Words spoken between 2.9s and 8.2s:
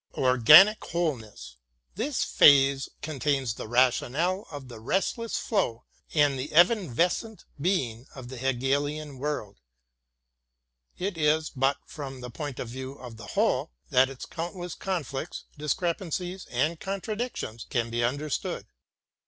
contains the rationale of the restless flow and the evanescent being